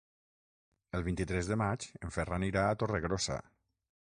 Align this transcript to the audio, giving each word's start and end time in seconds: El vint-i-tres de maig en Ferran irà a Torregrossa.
El 0.99 1.05
vint-i-tres 1.07 1.49
de 1.51 1.57
maig 1.63 1.87
en 2.01 2.15
Ferran 2.17 2.47
irà 2.49 2.65
a 2.71 2.81
Torregrossa. 2.85 3.39